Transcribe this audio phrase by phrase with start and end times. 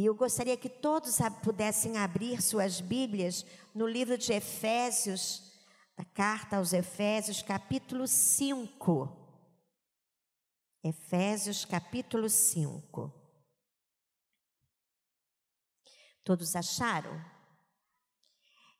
[0.00, 3.44] E eu gostaria que todos pudessem abrir suas Bíblias
[3.74, 5.60] no livro de Efésios,
[5.94, 9.14] a carta aos Efésios, capítulo 5.
[10.82, 13.12] Efésios, capítulo 5.
[16.24, 17.22] Todos acharam?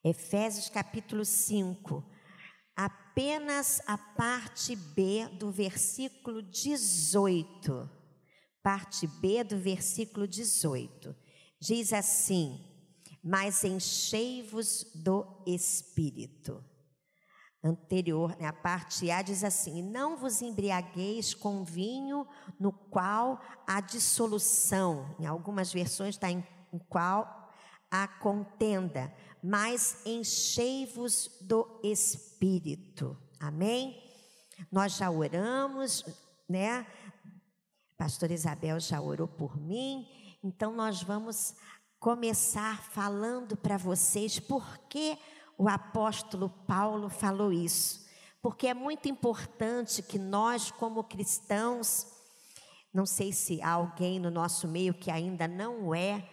[0.03, 2.03] Efésios, capítulo 5.
[2.75, 8.00] Apenas a parte B do versículo 18
[8.63, 11.15] parte B do versículo 18.
[11.61, 12.65] Diz assim:
[13.23, 16.65] Mas enchei-vos do Espírito.
[17.63, 22.27] Anterior, né, a parte A diz assim: Não vos embriagueis com vinho
[22.59, 25.15] no qual há dissolução.
[25.19, 26.43] Em algumas versões está em,
[26.73, 27.53] em qual
[27.91, 33.17] há contenda, mas enchei-vos do Espírito.
[33.39, 34.03] Amém?
[34.73, 36.05] Nós já oramos,
[36.49, 36.87] né?
[38.01, 40.09] Pastor Isabel já orou por mim,
[40.43, 41.55] então nós vamos
[41.99, 45.19] começar falando para vocês por que
[45.59, 48.07] o apóstolo Paulo falou isso.
[48.41, 52.07] Porque é muito importante que nós, como cristãos,
[52.91, 56.27] não sei se há alguém no nosso meio que ainda não é,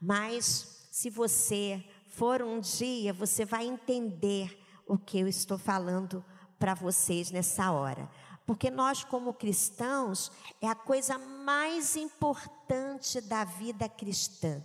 [0.00, 6.24] mas se você for um dia, você vai entender o que eu estou falando
[6.56, 8.08] para vocês nessa hora.
[8.46, 14.64] Porque nós, como cristãos, é a coisa mais importante da vida cristã.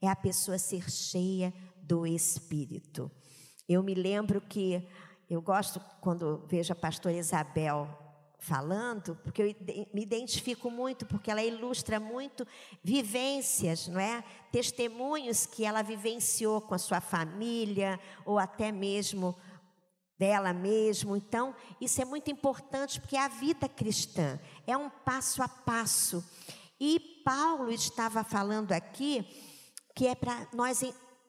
[0.00, 3.10] É a pessoa ser cheia do Espírito.
[3.68, 4.86] Eu me lembro que
[5.28, 7.88] eu gosto quando vejo a pastora Isabel
[8.40, 12.46] falando, porque eu me identifico muito, porque ela ilustra muito
[12.82, 14.24] vivências, não é?
[14.50, 19.36] Testemunhos que ela vivenciou com a sua família, ou até mesmo
[20.20, 21.16] dela mesmo.
[21.16, 26.22] Então, isso é muito importante porque a vida cristã é um passo a passo.
[26.78, 29.26] E Paulo estava falando aqui
[29.94, 30.82] que é para nós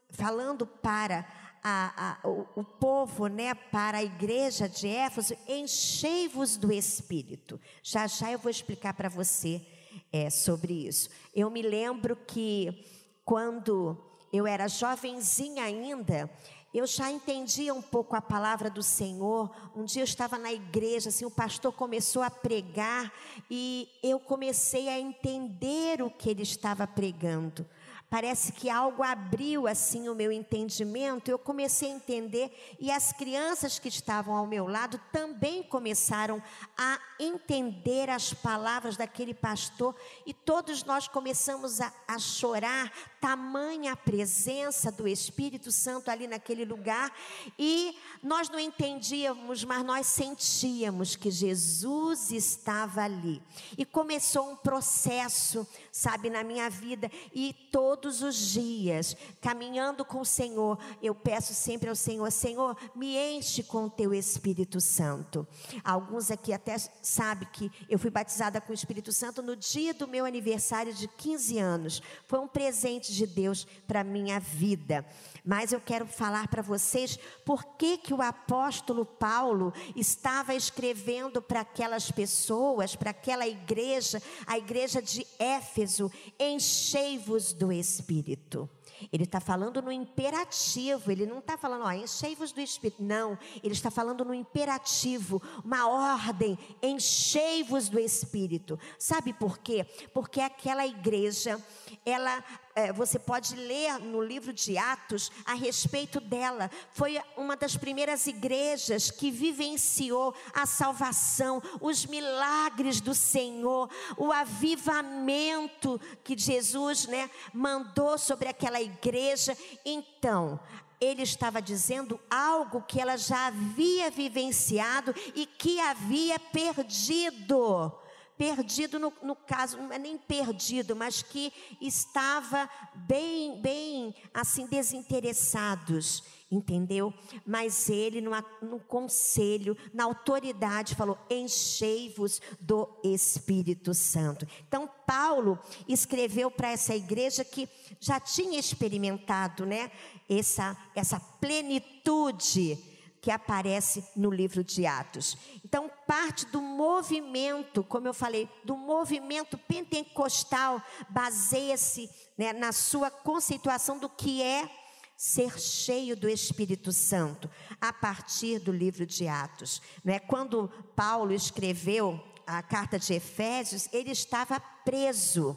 [0.10, 1.26] falando para
[1.64, 7.62] a, a, o, o, povo, né, para a igreja de Éfeso, enchei-vos do Espírito.
[7.82, 9.66] Já já eu vou explicar para você
[10.12, 11.10] é, sobre isso.
[11.34, 12.86] Eu me lembro que
[13.24, 13.98] quando
[14.34, 16.30] eu era jovenzinha ainda,
[16.74, 19.52] eu já entendia um pouco a palavra do Senhor.
[19.76, 23.12] Um dia eu estava na igreja, assim, o pastor começou a pregar
[23.50, 27.66] e eu comecei a entender o que ele estava pregando.
[28.12, 33.80] Parece que algo abriu assim o meu entendimento, eu comecei a entender e as crianças
[33.80, 36.44] que estavam ao meu lado também começaram
[36.78, 39.96] a entender as palavras daquele pastor.
[40.26, 42.92] E todos nós começamos a, a chorar,
[43.22, 47.14] tamanha a presença do Espírito Santo ali naquele lugar.
[47.58, 53.42] E nós não entendíamos, mas nós sentíamos que Jesus estava ali.
[53.78, 57.10] E começou um processo, sabe, na minha vida.
[57.34, 57.54] E
[58.02, 63.62] todos os dias, caminhando com o Senhor, eu peço sempre ao Senhor: Senhor, me enche
[63.62, 65.48] com o teu Espírito Santo.
[65.84, 70.08] Alguns aqui até sabem que eu fui batizada com o Espírito Santo no dia do
[70.08, 72.02] meu aniversário de 15 anos.
[72.28, 75.06] Foi um presente de Deus para minha vida.
[75.44, 81.62] Mas eu quero falar para vocês por que, que o apóstolo Paulo estava escrevendo para
[81.62, 88.70] aquelas pessoas, para aquela igreja, a igreja de Éfeso: enchei-vos do Espírito.
[89.12, 93.02] Ele está falando no imperativo, ele não está falando, ó, enchei-vos do Espírito.
[93.02, 98.80] Não, ele está falando no imperativo, uma ordem, enchei-vos do Espírito.
[99.00, 99.86] Sabe por quê?
[100.14, 101.60] Porque aquela igreja,
[102.06, 102.44] ela
[102.76, 106.70] é, você pode ler no livro de Atos a respeito dela.
[106.92, 116.00] Foi uma das primeiras igrejas que vivenciou a salvação, os milagres do Senhor, o avivamento
[116.24, 119.58] que Jesus né, mandou sobre aquela igreja.
[119.86, 120.60] Então,
[121.00, 127.92] ele estava dizendo algo que ela já havia vivenciado e que havia perdido
[128.42, 136.24] perdido no, no, caso, não é nem perdido, mas que estava bem, bem assim desinteressados,
[136.52, 137.14] entendeu?
[137.46, 138.32] Mas ele no,
[138.64, 144.48] no conselho, na autoridade falou: enchei-vos do Espírito Santo.
[144.68, 147.70] Então Paulo escreveu para essa igreja que
[148.00, 149.92] já tinha experimentado, né?
[150.28, 152.91] Essa essa plenitude
[153.22, 155.38] que aparece no livro de Atos.
[155.64, 164.00] Então, parte do movimento, como eu falei, do movimento pentecostal, baseia-se né, na sua conceituação
[164.00, 164.68] do que é
[165.16, 167.48] ser cheio do Espírito Santo,
[167.80, 169.80] a partir do livro de Atos.
[170.04, 170.18] Né?
[170.18, 175.56] Quando Paulo escreveu a carta de Efésios, ele estava preso.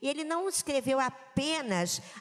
[0.00, 1.29] E ele não escreveu apenas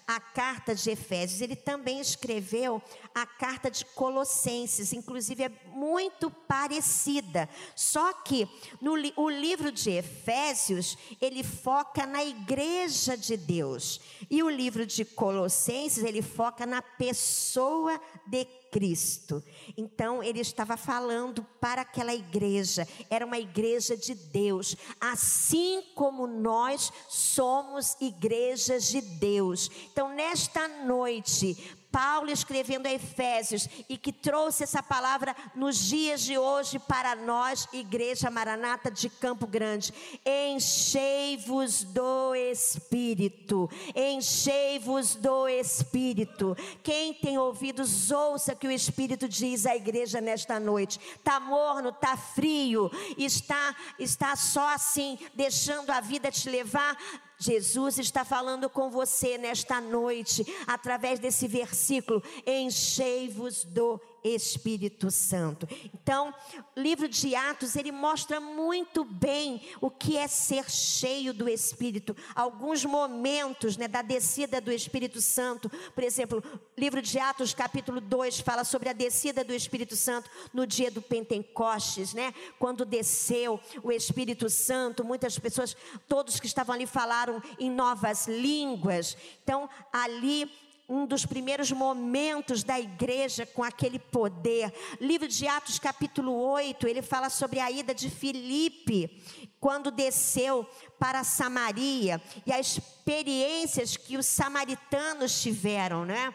[0.08, 2.82] a carta de Efésios, ele também escreveu
[3.14, 7.50] a carta de Colossenses, inclusive é muito parecida.
[7.76, 8.48] Só que
[8.82, 14.00] no o livro de Efésios, ele foca na igreja de Deus,
[14.30, 19.44] e o livro de Colossenses, ele foca na pessoa de Cristo.
[19.76, 26.92] Então, ele estava falando para aquela igreja, era uma igreja de Deus, assim como nós
[27.08, 29.70] somos igrejas de Deus.
[29.92, 31.58] Então, nesta noite,
[31.92, 37.68] Paulo escrevendo a Efésios e que trouxe essa palavra nos dias de hoje para nós,
[37.74, 39.94] Igreja Maranata de Campo Grande.
[40.26, 46.56] Enchei-vos do Espírito, enchei-vos do Espírito.
[46.84, 51.00] Quem tem ouvidos, ouça que o Espírito diz à igreja nesta noite.
[51.16, 56.98] Está morno, está frio, está, está só assim, deixando a vida te levar
[57.40, 65.68] Jesus está falando com você nesta noite, através desse versículo: enchei-vos do Espírito Santo.
[65.94, 66.34] Então,
[66.76, 72.16] o livro de Atos, ele mostra muito bem o que é ser cheio do Espírito.
[72.36, 75.70] Alguns momentos, né, da descida do Espírito Santo.
[75.94, 76.44] Por exemplo,
[76.78, 81.02] livro de Atos, capítulo 2, fala sobre a descida do Espírito Santo no dia do
[81.02, 82.34] Pentecostes, né?
[82.58, 85.76] Quando desceu o Espírito Santo, muitas pessoas,
[86.08, 89.18] todos que estavam ali falaram em novas línguas.
[89.44, 90.50] Então, ali
[90.90, 94.74] um dos primeiros momentos da igreja com aquele poder.
[95.00, 99.22] Livro de Atos, capítulo 8, ele fala sobre a ida de Filipe,
[99.60, 106.34] quando desceu para Samaria, e as experiências que os samaritanos tiveram, né?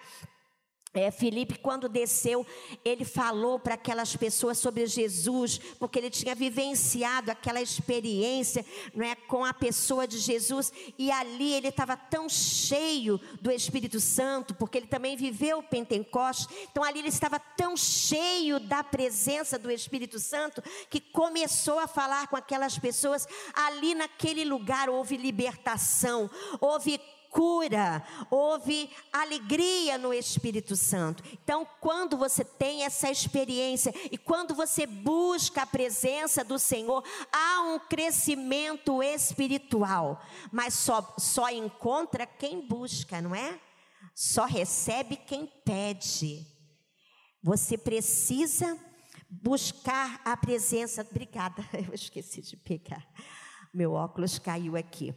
[0.97, 2.47] É, Felipe, quando desceu,
[2.85, 8.65] ele falou para aquelas pessoas sobre Jesus, porque ele tinha vivenciado aquela experiência
[8.95, 13.99] não é, com a pessoa de Jesus, e ali ele estava tão cheio do Espírito
[13.99, 19.59] Santo, porque ele também viveu o Pentecostes, então ali ele estava tão cheio da presença
[19.59, 26.31] do Espírito Santo, que começou a falar com aquelas pessoas, ali naquele lugar houve libertação,
[26.61, 27.01] houve
[27.35, 28.01] cura,
[28.31, 31.25] houve alegria no Espírito Santo.
[31.33, 37.03] Então, quando você tem essa experiência e quando você busca a presença do Senhor,
[37.33, 40.23] há um crescimento espiritual,
[40.53, 43.59] mas só, só encontra quem busca, não é?
[44.15, 46.47] Só recebe quem pede.
[47.43, 48.79] Você precisa
[49.29, 51.05] buscar a presença.
[51.11, 53.05] Obrigada, eu esqueci de pegar.
[53.75, 55.13] Meu óculos caiu aqui.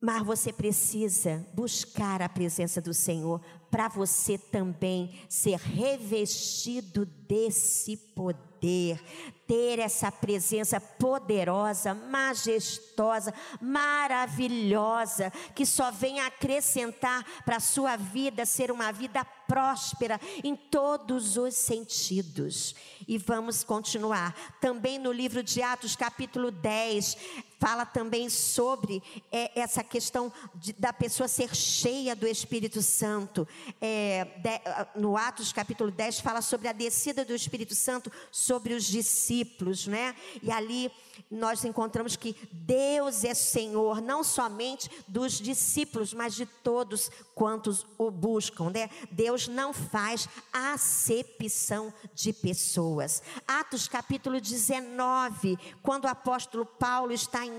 [0.00, 3.38] Mas você precisa buscar a presença do Senhor
[3.70, 8.98] para você também ser revestido desse poder,
[9.46, 18.72] ter essa presença poderosa, majestosa, maravilhosa, que só vem acrescentar para a sua vida ser
[18.72, 22.72] uma vida próspera em todos os sentidos.
[23.08, 24.32] E vamos continuar.
[24.60, 27.16] Também no livro de Atos, capítulo 10,
[27.58, 29.02] fala também sobre
[29.32, 33.46] é, essa questão de, da pessoa ser cheia do Espírito Santo.
[33.80, 38.84] É, de, no Atos capítulo 10 fala sobre a descida do Espírito Santo sobre os
[38.84, 40.14] discípulos, né?
[40.42, 40.92] E ali
[41.30, 48.10] nós encontramos que Deus é Senhor não somente dos discípulos, mas de todos quantos o
[48.10, 48.88] buscam, né?
[49.10, 53.22] Deus não faz acepção de pessoas.
[53.46, 57.58] Atos capítulo 19, quando o apóstolo Paulo está em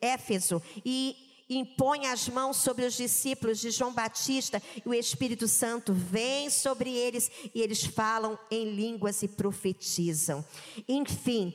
[0.00, 1.16] Éfeso e
[1.48, 6.90] impõe as mãos sobre os discípulos de João Batista e o Espírito Santo vem sobre
[6.90, 10.44] eles e eles falam em línguas e profetizam.
[10.88, 11.54] Enfim,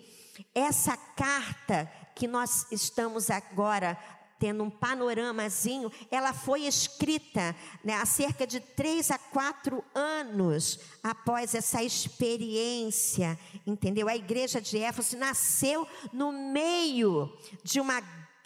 [0.54, 3.98] essa carta que nós estamos agora
[4.40, 11.54] tendo um panoramazinho, ela foi escrita né, há cerca de três a quatro anos após
[11.54, 14.08] essa experiência, entendeu?
[14.08, 18.02] A igreja de Éfeso nasceu no meio de uma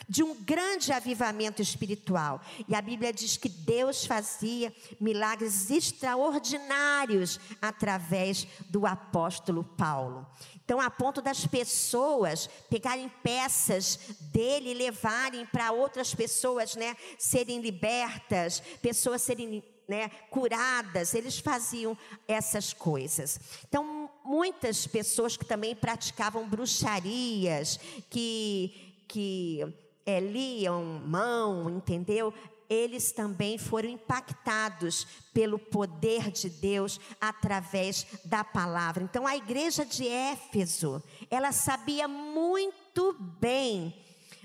[0.08, 2.42] de um grande avivamento espiritual.
[2.68, 10.28] E a Bíblia diz que Deus fazia milagres extraordinários através do apóstolo Paulo.
[10.66, 14.00] Então, a ponto das pessoas pegarem peças
[14.32, 21.98] dele e levarem para outras pessoas, né, serem libertas, pessoas serem né, curadas, eles faziam
[22.28, 23.40] essas coisas.
[23.68, 27.78] Então, muitas pessoas que também praticavam bruxarias,
[28.10, 32.34] que, que é, liam mão, entendeu?
[32.70, 39.04] Eles também foram impactados pelo poder de Deus através da palavra.
[39.04, 43.94] Então, a igreja de Éfeso, ela sabia muito bem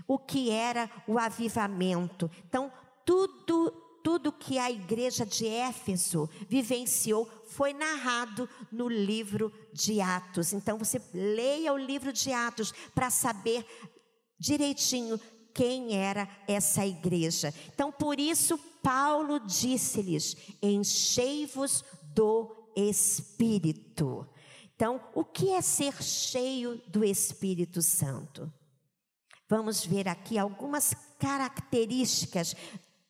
[0.06, 2.30] o que era o avivamento.
[2.46, 2.72] Então,
[3.04, 10.54] tudo tudo que a igreja de Éfeso vivenciou foi narrado no livro de Atos.
[10.54, 13.66] Então você leia o livro de Atos para saber
[14.38, 15.20] direitinho
[15.54, 17.52] quem era essa igreja.
[17.72, 24.26] Então por isso Paulo disse-lhes: enchei-vos do Espírito.
[24.74, 28.52] Então, o que é ser cheio do Espírito Santo?
[29.48, 32.54] Vamos ver aqui algumas características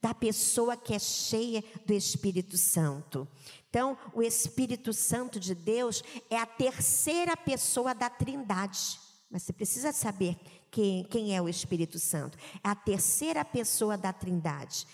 [0.01, 3.29] da pessoa que é cheia do Espírito Santo.
[3.69, 8.99] Então, o Espírito Santo de Deus é a terceira pessoa da Trindade.
[9.31, 10.39] Mas você precisa saber
[10.71, 12.39] quem, quem é o Espírito Santo.
[12.63, 14.87] É a terceira pessoa da Trindade,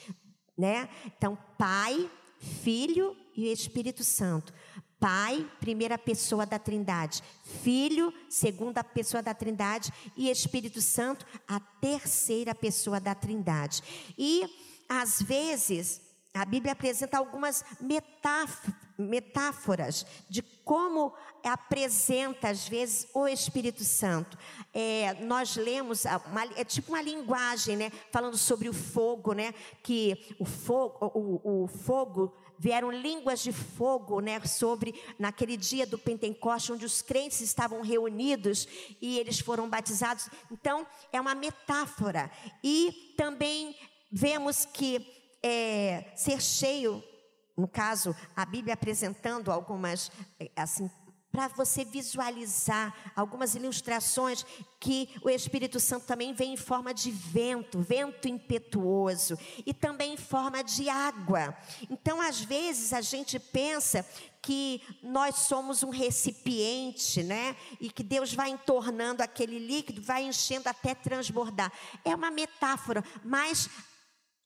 [0.56, 0.88] né?
[1.06, 4.52] Então, Pai, Filho e Espírito Santo.
[4.98, 7.22] Pai, primeira pessoa da Trindade,
[7.62, 13.82] Filho, segunda pessoa da Trindade e Espírito Santo, a terceira pessoa da Trindade.
[14.16, 14.48] E
[14.88, 16.00] às vezes,
[16.34, 17.64] a Bíblia apresenta algumas
[18.98, 21.14] metáforas de como
[21.44, 24.36] apresenta, às vezes, o Espírito Santo.
[24.72, 27.92] É, nós lemos, uma, é tipo uma linguagem, né?
[28.10, 29.54] Falando sobre o fogo, né?
[29.80, 35.98] Que o fogo, o, o fogo vieram línguas de fogo, né, sobre naquele dia do
[35.98, 38.66] Pentecoste, onde os crentes estavam reunidos
[39.02, 40.28] e eles foram batizados.
[40.50, 42.30] Então, é uma metáfora.
[42.62, 43.76] E também
[44.10, 45.13] vemos que
[45.44, 47.04] é, ser cheio,
[47.54, 50.10] no caso, a Bíblia apresentando algumas,
[50.40, 50.90] é, assim,
[51.30, 54.46] para você visualizar algumas ilustrações
[54.80, 59.36] que o Espírito Santo também vem em forma de vento, vento impetuoso,
[59.66, 61.54] e também em forma de água.
[61.90, 64.06] Então, às vezes, a gente pensa
[64.40, 67.56] que nós somos um recipiente, né?
[67.80, 71.72] E que Deus vai entornando aquele líquido, vai enchendo até transbordar.
[72.04, 73.68] É uma metáfora, mas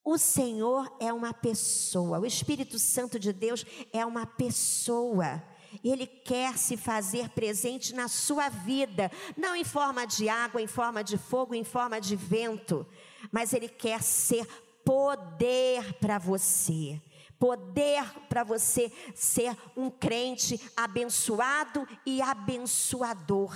[0.09, 3.63] o Senhor é uma pessoa, o Espírito Santo de Deus
[3.93, 5.43] é uma pessoa.
[5.83, 11.03] Ele quer se fazer presente na sua vida, não em forma de água, em forma
[11.03, 12.87] de fogo, em forma de vento,
[13.31, 14.47] mas Ele quer ser
[14.83, 16.99] poder para você.
[17.37, 23.55] Poder para você ser um crente abençoado e abençoador.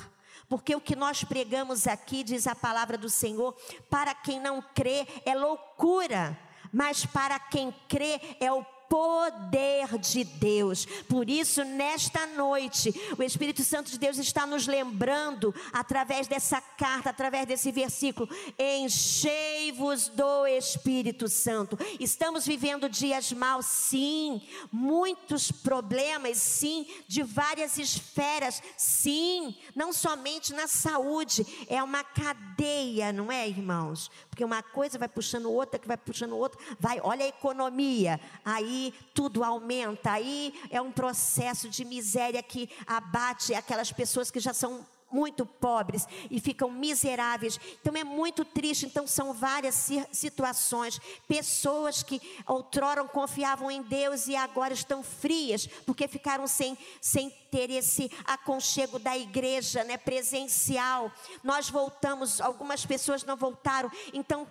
[0.53, 3.57] Porque o que nós pregamos aqui, diz a palavra do Senhor,
[3.89, 6.39] para quem não crê é loucura,
[6.71, 10.85] mas para quem crê é o poder de Deus.
[11.09, 17.09] Por isso, nesta noite, o Espírito Santo de Deus está nos lembrando, através dessa carta,
[17.09, 21.75] através desse versículo: enchei-vos do Espírito Santo.
[21.99, 24.39] Estamos vivendo dias maus, sim,
[24.71, 33.31] muitos problemas, sim, de várias esferas, sim, não somente na saúde, é uma cadeia, não
[33.31, 34.11] é, irmãos?
[34.33, 38.91] Porque uma coisa vai puxando outra, que vai puxando outra, vai, olha a economia, aí
[39.13, 44.83] tudo aumenta, aí é um processo de miséria que abate aquelas pessoas que já são
[45.13, 47.59] muito pobres e ficam miseráveis.
[47.79, 48.85] Então é muito triste.
[48.85, 50.99] Então são várias situações.
[51.27, 57.69] Pessoas que outrora confiavam em Deus e agora estão frias porque ficaram sem, sem ter
[57.69, 61.11] esse aconchego da igreja, né, presencial.
[61.43, 63.91] Nós voltamos, algumas pessoas não voltaram.
[64.13, 64.47] Então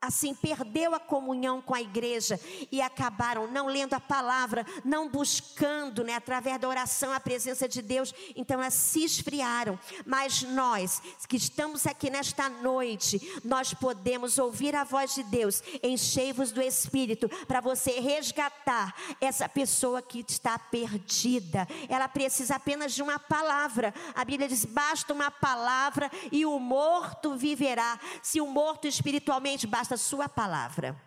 [0.00, 2.40] assim perdeu a comunhão com a igreja
[2.70, 7.82] e acabaram não lendo a palavra, não buscando, né, através da oração a presença de
[7.82, 9.78] Deus, então elas se esfriaram.
[10.06, 16.52] Mas nós que estamos aqui nesta noite, nós podemos ouvir a voz de Deus, enchei-vos
[16.52, 21.66] do Espírito para você resgatar essa pessoa que está perdida.
[21.88, 23.92] Ela precisa apenas de uma palavra.
[24.14, 27.98] A Bíblia diz: basta uma palavra e o morto viverá.
[28.22, 31.00] Se o morto espiritualmente basta basta sua palavra.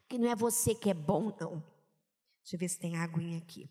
[0.00, 1.58] Porque não é você que é bom, não.
[2.42, 3.68] Deixa eu ver se tem aguinha aqui.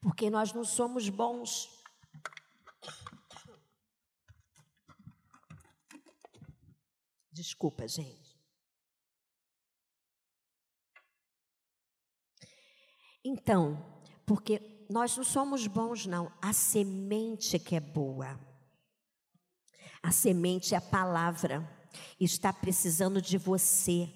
[0.00, 1.70] Porque nós não somos bons.
[7.30, 8.36] Desculpa, gente.
[13.24, 16.30] Então, porque nós não somos bons, não.
[16.42, 18.38] A semente que é boa.
[20.02, 21.81] A semente é a palavra
[22.18, 24.08] está precisando de você,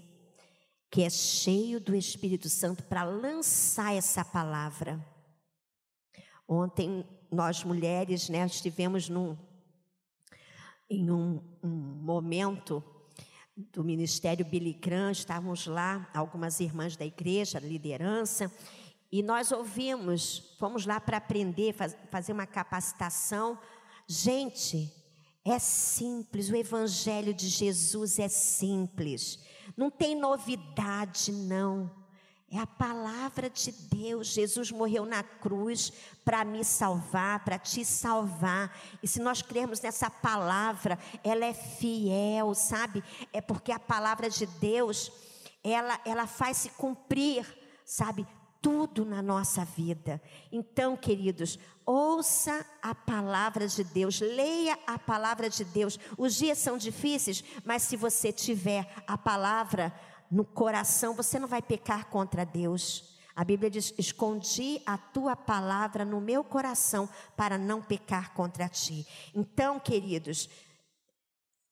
[0.91, 5.05] que é cheio do Espírito Santo, para lançar essa palavra.
[6.49, 9.37] Ontem, nós mulheres, né, estivemos num,
[10.89, 12.83] em um, um momento
[13.57, 18.53] do Ministério Billy Graham, estávamos lá, algumas irmãs da igreja, liderança,
[19.11, 23.59] e nós ouvimos, fomos lá para aprender, faz, fazer uma capacitação.
[24.07, 24.93] Gente,
[25.49, 29.39] É simples, o Evangelho de Jesus é simples,
[29.77, 31.89] não tem novidade, não.
[32.51, 34.29] É a palavra de Deus.
[34.29, 35.93] Jesus morreu na cruz
[36.25, 38.77] para me salvar, para te salvar.
[39.03, 43.03] E se nós crermos nessa palavra, ela é fiel, sabe?
[43.33, 45.13] É porque a palavra de Deus,
[45.63, 47.47] ela, ela faz se cumprir,
[47.85, 48.27] sabe?
[48.67, 50.21] Tudo na nossa vida.
[50.51, 56.01] Então, queridos, ouça a palavra de Deus, leia a palavra de Deus.
[56.19, 59.95] Os dias são difíceis, mas se você tiver a palavra,
[60.29, 63.17] no coração, você não vai pecar contra Deus.
[63.37, 69.07] A Bíblia diz: Escondi a tua palavra no meu coração para não pecar contra ti.
[69.33, 70.49] Então, queridos,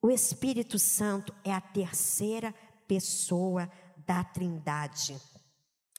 [0.00, 2.54] o Espírito Santo é a terceira
[2.86, 3.68] pessoa
[4.06, 5.20] da Trindade.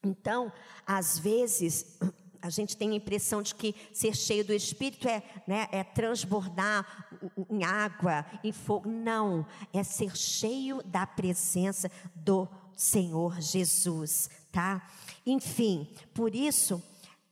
[0.06, 0.52] Então,
[0.86, 1.98] às vezes,
[2.42, 7.08] a gente tem a impressão de que ser cheio do Espírito é, né, é transbordar
[7.50, 8.88] em água, em fogo.
[8.88, 12.48] Não, é ser cheio da presença do
[12.78, 14.88] Senhor Jesus, tá?
[15.26, 16.84] Enfim, por isso,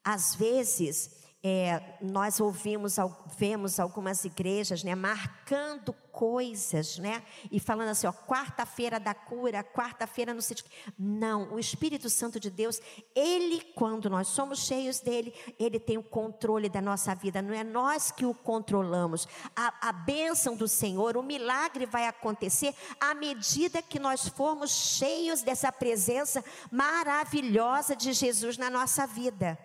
[0.03, 1.11] às vezes,
[1.45, 2.95] é, nós ouvimos,
[3.37, 7.21] vemos algumas igrejas, né, marcando coisas, né,
[7.51, 10.65] e falando assim, quarta-feira da cura, quarta-feira no sítio.
[10.97, 12.79] Não, o Espírito Santo de Deus,
[13.13, 17.63] ele, quando nós somos cheios dele, ele tem o controle da nossa vida, não é
[17.63, 19.27] nós que o controlamos.
[19.53, 25.41] A, a bênção do Senhor, o milagre vai acontecer à medida que nós formos cheios
[25.41, 29.59] dessa presença maravilhosa de Jesus na nossa vida.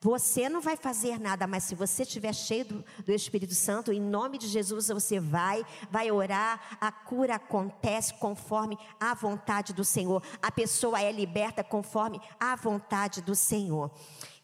[0.00, 4.00] Você não vai fazer nada, mas se você estiver cheio do, do, Espírito Santo, em
[4.00, 10.22] nome de Jesus você vai, vai orar, a cura acontece conforme a vontade do Senhor.
[10.40, 13.90] A pessoa é liberta conforme a vontade do Senhor.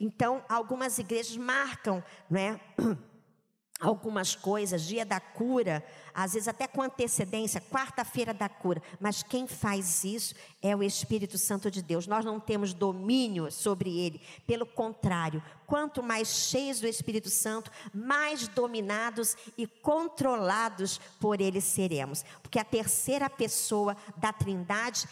[0.00, 2.61] Então, algumas igrejas marcam, não é?
[3.80, 9.46] algumas coisas, dia da cura, às vezes até com antecedência, quarta-feira da cura, mas quem
[9.46, 12.06] faz isso é o Espírito Santo de Deus.
[12.06, 18.46] Nós não temos domínio sobre ele, pelo contrário, quanto mais cheios do Espírito Santo, mais
[18.48, 25.08] dominados e controlados por ele seremos, porque a terceira pessoa da Trindade,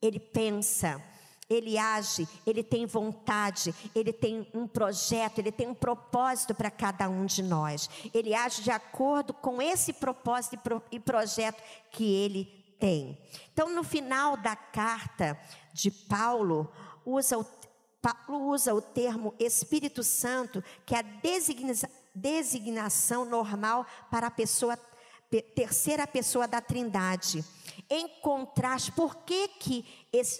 [0.00, 1.02] ele pensa,
[1.48, 7.08] ele age, ele tem vontade, ele tem um projeto, ele tem um propósito para cada
[7.08, 7.88] um de nós.
[8.12, 10.58] Ele age de acordo com esse propósito
[10.92, 12.44] e projeto que ele
[12.78, 13.18] tem.
[13.52, 15.38] Então, no final da carta
[15.72, 16.70] de Paulo,
[17.04, 17.46] usa o,
[18.00, 21.72] Paulo usa o termo Espírito Santo, que é a designa,
[22.14, 24.78] designação normal para a pessoa
[25.54, 27.44] terceira pessoa da Trindade.
[27.88, 29.84] Em contraste, por que que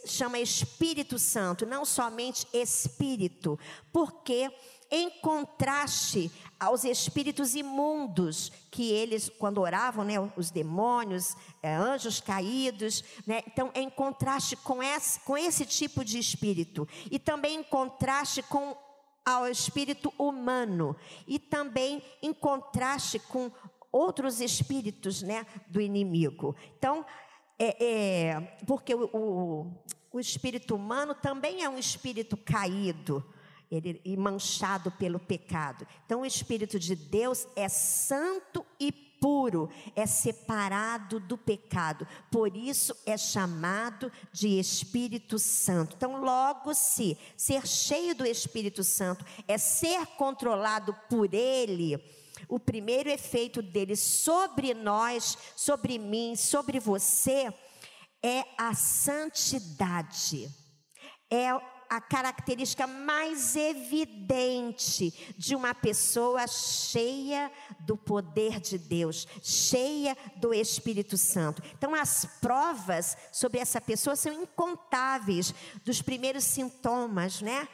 [0.07, 3.59] chama Espírito Santo, não somente Espírito?
[3.93, 4.53] Porque
[4.91, 13.05] em contraste aos espíritos imundos que eles, quando oravam, né, os demônios, é, anjos caídos,
[13.27, 18.43] né, então em contraste com esse, com esse tipo de espírito e também em contraste
[18.43, 18.77] com
[19.25, 20.97] ao espírito humano
[21.27, 23.53] e também em contraste com
[23.93, 26.57] outros espíritos né, do inimigo.
[26.79, 27.05] Então,
[27.59, 29.73] é, é porque o, o,
[30.13, 33.25] o, espírito humano também é um espírito caído
[33.71, 35.87] ele, e manchado pelo pecado.
[36.07, 42.95] Então, o espírito de Deus é santo e puro, é separado do pecado, por isso
[43.05, 45.97] é chamado de Espírito Santo.
[45.97, 51.99] Então, logo, se ser cheio do Espírito Santo é ser controlado por Ele,
[52.49, 57.53] o primeiro efeito dele sobre nós, sobre mim, sobre você,
[58.23, 60.49] é a santidade.
[61.31, 61.49] É
[61.89, 71.17] a característica mais evidente de uma pessoa cheia do poder de Deus, cheia do Espírito
[71.17, 71.63] Santo.
[71.77, 77.67] Então, as provas sobre essa pessoa são incontáveis, dos primeiros sintomas, né?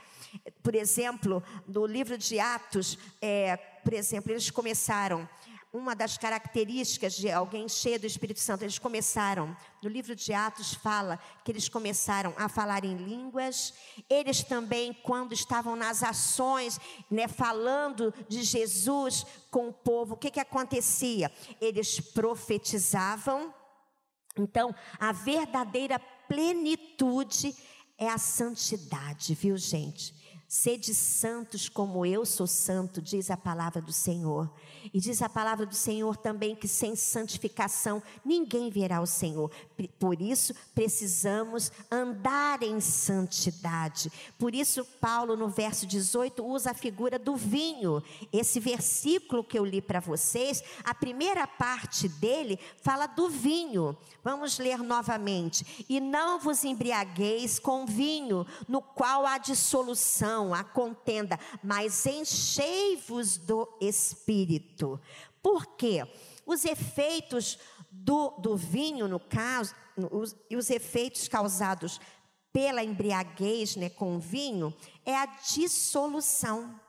[0.62, 5.28] Por exemplo, no livro de Atos, é, por exemplo, eles começaram.
[5.72, 10.72] Uma das características de alguém cheio do Espírito Santo, eles começaram, no livro de Atos
[10.72, 13.74] fala que eles começaram a falar em línguas.
[14.08, 16.78] Eles também, quando estavam nas ações,
[17.10, 21.30] né, falando de Jesus com o povo, o que, que acontecia?
[21.60, 23.52] Eles profetizavam.
[24.38, 27.52] Então, a verdadeira plenitude
[27.98, 30.23] é a santidade, viu, gente?
[30.56, 34.48] Sede santos como eu sou santo, diz a palavra do Senhor.
[34.92, 39.50] E diz a palavra do Senhor também que sem santificação ninguém verá o Senhor.
[39.98, 44.12] Por isso precisamos andar em santidade.
[44.38, 48.00] Por isso, Paulo, no verso 18, usa a figura do vinho.
[48.32, 53.96] Esse versículo que eu li para vocês, a primeira parte dele fala do vinho.
[54.22, 55.84] Vamos ler novamente.
[55.88, 63.68] E não vos embriagueis com vinho, no qual há dissolução a contenda, mas enchei-vos do
[63.80, 65.00] Espírito.
[65.42, 66.06] Por quê?
[66.44, 67.58] Os efeitos
[67.90, 69.74] do, do vinho, no caso,
[70.10, 72.00] os, e os efeitos causados
[72.52, 76.80] pela embriaguez né, com o vinho, é a dissolução.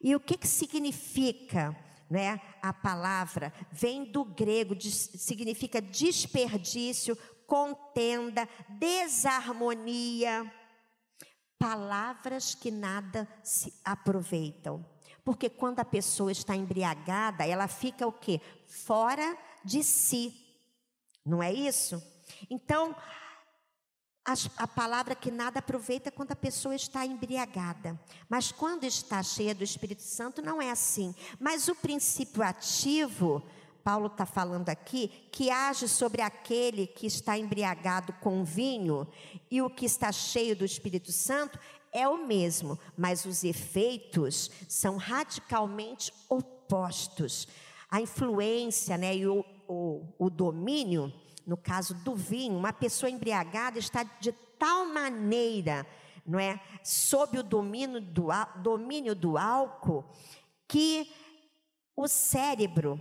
[0.00, 1.76] E o que, que significa
[2.10, 3.52] né, a palavra?
[3.70, 10.50] Vem do grego, significa desperdício, contenda, desarmonia
[11.62, 14.84] palavras que nada se aproveitam.
[15.24, 18.40] Porque quando a pessoa está embriagada, ela fica o quê?
[18.66, 20.34] Fora de si.
[21.24, 22.02] Não é isso?
[22.50, 22.96] Então,
[24.24, 27.96] a, a, palavra que nada aproveita é quando a pessoa está embriagada.
[28.28, 31.14] Mas quando está cheia do Espírito Santo, não é assim.
[31.38, 33.40] Mas o princípio ativo
[33.82, 39.06] Paulo está falando aqui, que age sobre aquele que está embriagado com vinho
[39.50, 41.58] e o que está cheio do Espírito Santo
[41.92, 47.46] é o mesmo, mas os efeitos são radicalmente opostos.
[47.90, 51.12] A influência né, e o, o, o domínio,
[51.46, 55.86] no caso do vinho, uma pessoa embriagada está de tal maneira,
[56.24, 58.28] não é, sob o domínio do,
[58.62, 60.04] domínio do álcool,
[60.66, 61.12] que
[61.94, 62.98] o cérebro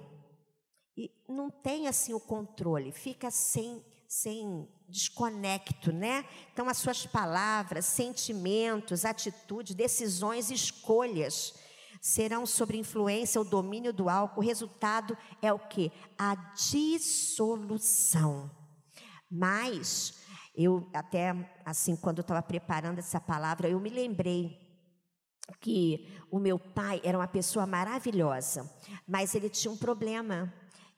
[0.95, 6.25] e não tem assim o controle, fica sem, sem desconecto, né?
[6.51, 11.54] Então as suas palavras, sentimentos, atitudes, decisões, escolhas
[12.01, 14.41] serão sob influência ou domínio do álcool.
[14.41, 15.91] O resultado é o que?
[16.17, 18.49] A dissolução.
[19.30, 20.19] Mas
[20.54, 24.60] eu até assim quando eu estava preparando essa palavra, eu me lembrei
[25.60, 28.69] que o meu pai era uma pessoa maravilhosa,
[29.08, 30.54] mas ele tinha um problema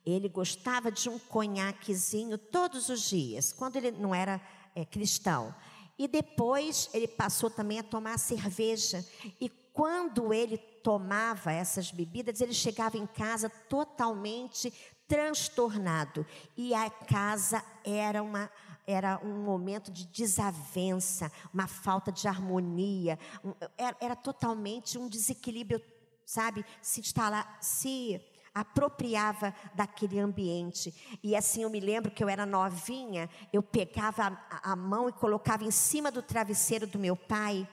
[0.05, 4.41] ele gostava de um conhaquezinho todos os dias, quando ele não era
[4.75, 5.53] é, cristão.
[5.97, 9.05] E depois ele passou também a tomar cerveja.
[9.39, 14.73] E quando ele tomava essas bebidas, ele chegava em casa totalmente
[15.07, 16.25] transtornado.
[16.57, 18.49] E a casa era uma
[18.85, 25.81] era um momento de desavença, uma falta de harmonia, um, era, era, totalmente um desequilíbrio,
[26.25, 26.65] sabe?
[26.81, 28.19] Se instalar, se
[28.53, 30.93] apropriava daquele ambiente.
[31.23, 35.13] E assim eu me lembro que eu era novinha, eu pegava a, a mão e
[35.13, 37.67] colocava em cima do travesseiro do meu pai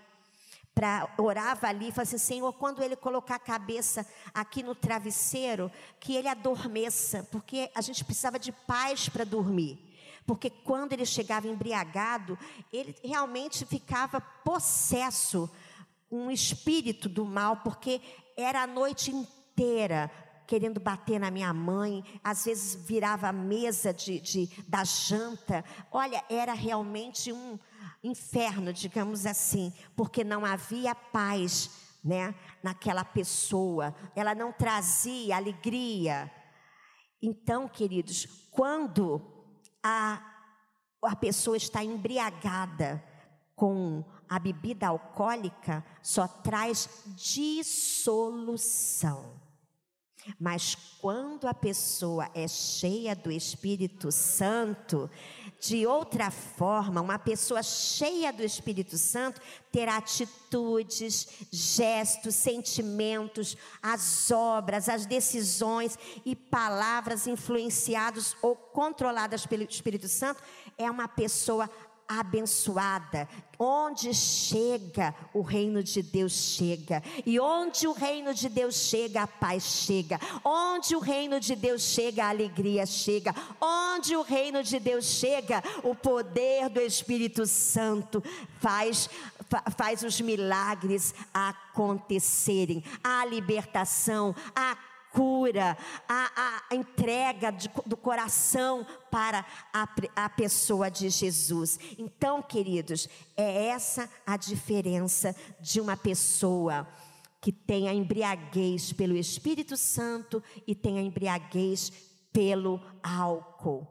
[0.74, 5.70] para orava ali e falava assim, Senhor, quando ele colocar a cabeça aqui no travesseiro,
[5.98, 9.78] que ele adormeça, porque a gente precisava de paz para dormir.
[10.26, 12.38] Porque quando ele chegava embriagado,
[12.72, 15.50] ele realmente ficava possesso,
[16.10, 18.00] um espírito do mal, porque
[18.36, 20.10] era a noite inteira
[20.50, 25.64] querendo bater na minha mãe, às vezes virava a mesa de, de, da janta.
[25.92, 27.56] Olha, era realmente um
[28.02, 31.70] inferno, digamos assim, porque não havia paz
[32.02, 32.34] né,
[32.64, 36.28] naquela pessoa, ela não trazia alegria.
[37.22, 39.22] Então, queridos, quando
[39.80, 40.20] a,
[41.00, 43.00] a pessoa está embriagada
[43.54, 49.39] com a bebida alcoólica, só traz dissolução.
[50.38, 55.10] Mas quando a pessoa é cheia do Espírito Santo,
[55.60, 59.40] de outra forma, uma pessoa cheia do Espírito Santo
[59.70, 70.08] terá atitudes, gestos, sentimentos, as obras, as decisões e palavras influenciadas ou controladas pelo Espírito
[70.08, 70.42] Santo.
[70.78, 71.68] É uma pessoa
[72.10, 73.28] abençoada.
[73.58, 77.02] Onde chega, o reino de Deus chega.
[77.24, 80.18] E onde o reino de Deus chega, a paz chega.
[80.42, 83.34] Onde o reino de Deus chega, a alegria chega.
[83.60, 88.22] Onde o reino de Deus chega, o poder do Espírito Santo
[88.58, 89.08] faz
[89.76, 94.76] faz os milagres acontecerem, a libertação, a
[95.12, 95.76] cura,
[96.08, 101.78] a, a entrega de, do coração para a, a pessoa de Jesus.
[101.98, 106.86] Então, queridos, é essa a diferença de uma pessoa
[107.40, 111.90] que tem a embriaguez pelo Espírito Santo e tem a embriaguez
[112.32, 113.86] pelo álcool.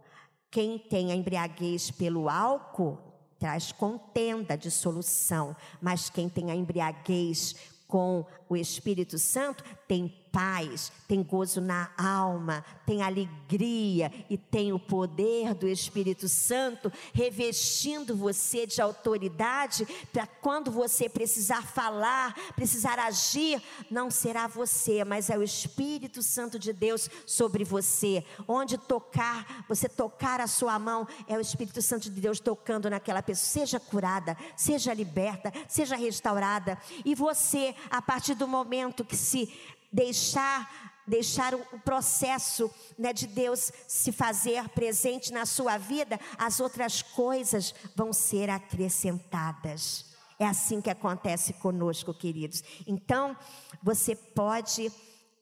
[0.51, 2.97] Quem tem a embriaguez pelo álcool
[3.39, 7.55] traz contenda, dissolução, mas quem tem a embriaguez
[7.87, 14.79] com o Espírito Santo tem paz, tem gozo na alma, tem alegria e tem o
[14.79, 23.61] poder do Espírito Santo revestindo você de autoridade para quando você precisar falar, precisar agir,
[23.89, 28.23] não será você, mas é o Espírito Santo de Deus sobre você.
[28.47, 33.21] Onde tocar, você tocar a sua mão, é o Espírito Santo de Deus tocando naquela
[33.21, 33.39] pessoa.
[33.39, 36.77] Seja curada, seja liberta, seja restaurada.
[37.03, 39.51] E você, a partir do momento que se
[39.91, 47.01] deixar deixar o processo né, de Deus se fazer presente na sua vida, as outras
[47.01, 50.05] coisas vão ser acrescentadas.
[50.37, 52.63] É assim que acontece conosco, queridos.
[52.85, 53.35] Então,
[53.81, 54.91] você pode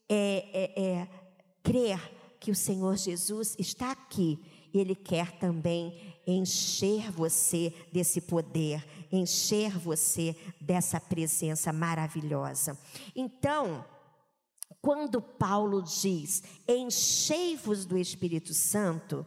[0.10, 1.08] é, é, é,
[1.62, 2.00] crer
[2.40, 4.40] que o Senhor Jesus está aqui
[4.74, 12.78] e Ele quer também encher você desse poder, encher você dessa presença maravilhosa.
[13.16, 13.86] Então,
[14.82, 19.26] quando Paulo diz enchei-vos do Espírito Santo,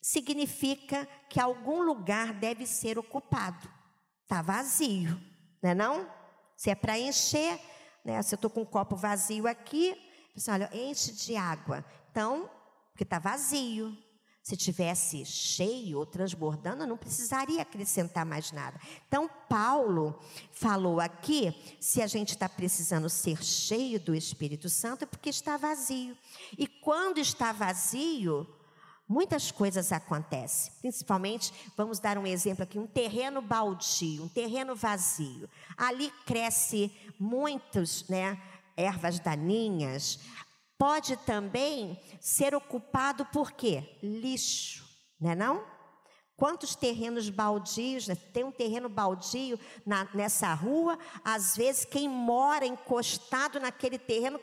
[0.00, 3.68] significa que algum lugar deve ser ocupado.
[4.22, 5.20] Está vazio,
[5.62, 6.10] não é não?
[6.56, 7.60] Se é para encher,
[8.04, 8.20] né?
[8.22, 9.96] Se eu estou com um copo vazio aqui,
[10.34, 11.84] você olha, enche de água.
[12.10, 12.50] Então,
[12.90, 13.96] porque está vazio.
[14.42, 18.80] Se tivesse cheio ou transbordando, não precisaria acrescentar mais nada.
[19.06, 20.18] Então, Paulo
[20.50, 25.56] falou aqui: se a gente está precisando ser cheio do Espírito Santo, é porque está
[25.56, 26.16] vazio.
[26.58, 28.44] E quando está vazio,
[29.08, 30.72] muitas coisas acontecem.
[30.80, 35.48] Principalmente, vamos dar um exemplo aqui: um terreno baldio, um terreno vazio.
[35.76, 38.42] Ali cresce muitos, né?
[38.76, 40.18] Ervas daninhas,
[40.82, 43.96] pode também ser ocupado por quê?
[44.02, 44.84] Lixo,
[45.20, 45.64] né não, não?
[46.36, 48.16] Quantos terrenos baldios, né?
[48.16, 54.40] tem um terreno baldio na, nessa rua, às vezes quem mora encostado naquele terreno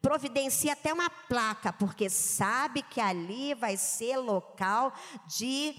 [0.00, 4.92] providencia até uma placa, porque sabe que ali vai ser local
[5.26, 5.74] de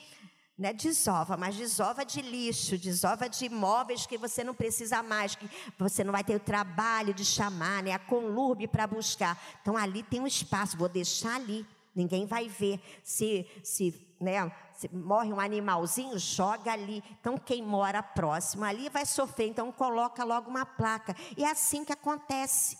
[0.61, 5.33] não é desova, mas desova de lixo, desova de imóveis que você não precisa mais,
[5.33, 9.41] que você não vai ter o trabalho de chamar, né, a conlurbe para buscar.
[9.59, 11.65] Então ali tem um espaço, vou deixar ali.
[11.95, 17.03] Ninguém vai ver se se, né, se morre um animalzinho, joga ali.
[17.19, 21.15] Então quem mora próximo ali vai sofrer, então coloca logo uma placa.
[21.35, 22.77] E é assim que acontece.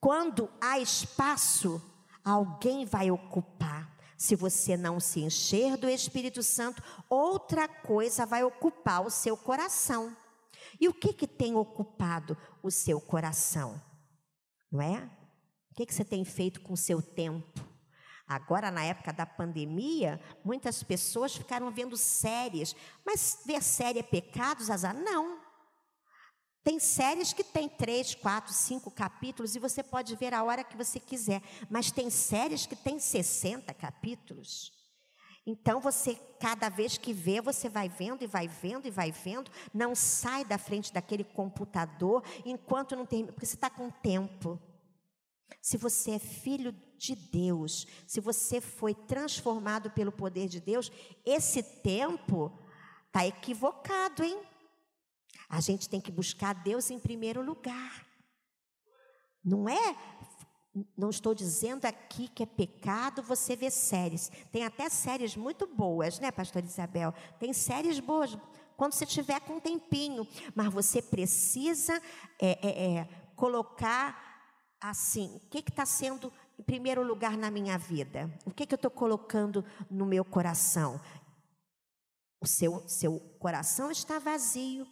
[0.00, 1.80] Quando há espaço,
[2.24, 3.95] alguém vai ocupar.
[4.16, 10.16] Se você não se encher do Espírito Santo, outra coisa vai ocupar o seu coração.
[10.80, 13.80] E o que, que tem ocupado o seu coração?
[14.70, 15.10] Não é?
[15.70, 17.64] O que, que você tem feito com o seu tempo?
[18.26, 22.74] Agora, na época da pandemia, muitas pessoas ficaram vendo séries.
[23.04, 24.92] Mas ver série é pecado, Zazá?
[24.92, 25.45] Não.
[26.66, 30.76] Tem séries que tem três, quatro, cinco capítulos e você pode ver a hora que
[30.76, 31.40] você quiser.
[31.70, 34.72] Mas tem séries que tem 60 capítulos.
[35.46, 39.48] Então você, cada vez que vê, você vai vendo e vai vendo e vai vendo.
[39.72, 44.60] Não sai da frente daquele computador enquanto não termina, porque você está com tempo.
[45.62, 50.90] Se você é filho de Deus, se você foi transformado pelo poder de Deus,
[51.24, 52.52] esse tempo
[53.06, 54.42] está equivocado, hein?
[55.48, 58.06] A gente tem que buscar Deus em primeiro lugar.
[59.44, 59.96] Não é,
[60.96, 64.30] não estou dizendo aqui que é pecado você ver séries.
[64.50, 67.14] Tem até séries muito boas, né, Pastor Isabel?
[67.38, 68.36] Tem séries boas
[68.76, 70.26] quando você tiver com um tempinho.
[70.54, 72.00] Mas você precisa
[72.40, 73.04] é, é, é,
[73.34, 74.20] colocar
[74.80, 78.30] assim: o que está sendo em primeiro lugar na minha vida?
[78.44, 81.00] O que, que eu estou colocando no meu coração?
[82.40, 84.86] O seu, seu coração está vazio.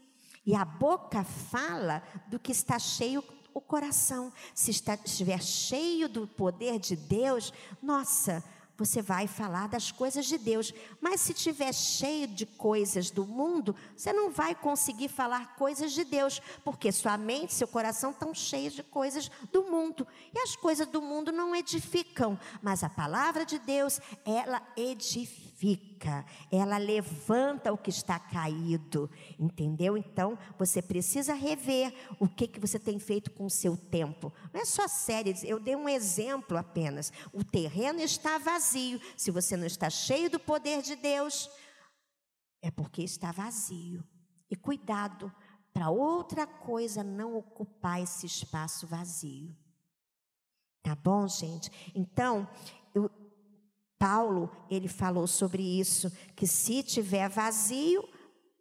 [0.47, 4.33] E a boca fala do que está cheio o coração.
[4.55, 8.45] Se está, estiver cheio do poder de Deus, nossa,
[8.77, 10.75] você vai falar das coisas de Deus.
[11.01, 16.05] Mas se estiver cheio de coisas do mundo, você não vai conseguir falar coisas de
[16.05, 20.07] Deus, porque sua mente, seu coração estão cheios de coisas do mundo.
[20.35, 26.25] E as coisas do mundo não edificam, mas a palavra de Deus, ela edifica edifica,
[26.51, 29.97] ela levanta o que está caído, entendeu?
[29.97, 34.33] Então, você precisa rever o que, que você tem feito com o seu tempo.
[34.53, 37.13] Não é só séries, eu dei um exemplo apenas.
[37.33, 39.01] O terreno está vazio.
[39.17, 41.49] Se você não está cheio do poder de Deus,
[42.61, 44.03] é porque está vazio.
[44.51, 45.33] E cuidado
[45.73, 49.57] para outra coisa não ocupar esse espaço vazio.
[50.83, 51.71] Tá bom, gente?
[51.95, 52.47] Então,
[52.95, 53.11] eu,
[54.07, 58.07] Paulo, ele falou sobre isso, que se tiver vazio,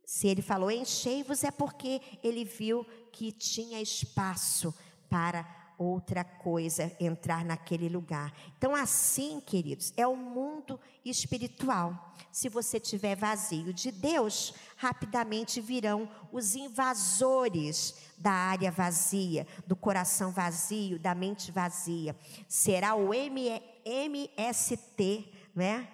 [0.05, 4.73] Se ele falou enchei-vos, é porque ele viu que tinha espaço
[5.09, 5.45] para
[5.77, 8.31] outra coisa entrar naquele lugar.
[8.57, 12.13] Então, assim, queridos, é o mundo espiritual.
[12.31, 20.31] Se você tiver vazio de Deus, rapidamente virão os invasores da área vazia, do coração
[20.31, 22.15] vazio, da mente vazia.
[22.47, 25.87] Será o MST, né?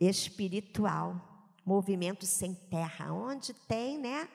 [0.00, 1.20] Espiritual,
[1.64, 4.28] movimento sem terra, onde tem, né?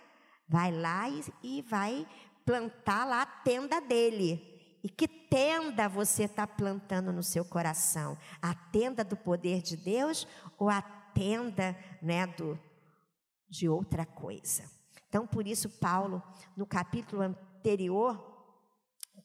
[0.47, 2.07] Vai lá e, e vai
[2.45, 4.53] plantar lá a tenda dele.
[4.83, 8.17] E que tenda você está plantando no seu coração?
[8.41, 12.59] A tenda do poder de Deus ou a tenda né, do,
[13.49, 14.69] de outra coisa?
[15.07, 16.21] Então, por isso, Paulo,
[16.57, 18.33] no capítulo anterior,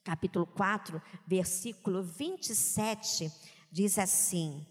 [0.03, 3.29] capítulo 4, versículo 27,
[3.71, 4.65] diz assim: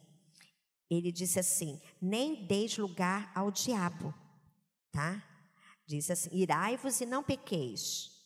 [0.90, 4.14] ele disse assim: nem deis lugar ao diabo,
[4.90, 5.22] tá?
[5.86, 8.16] Diz assim: irai-vos e não pequeis.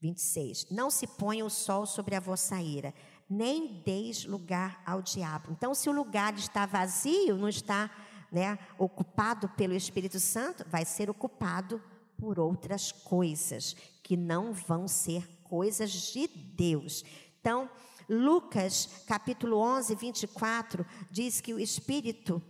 [0.00, 0.70] 26.
[0.70, 2.94] Não se ponha o sol sobre a vossa ira,
[3.28, 5.52] nem deis lugar ao diabo.
[5.52, 7.90] Então, se o lugar está vazio, não está
[8.32, 11.82] né, ocupado pelo Espírito Santo, vai ser ocupado
[12.16, 17.04] por outras coisas que não vão ser coisas de Deus.
[17.40, 17.70] Então,
[18.10, 22.42] Lucas capítulo 11, 24 diz que o Espírito